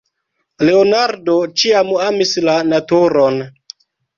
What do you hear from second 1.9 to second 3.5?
amis la naturon.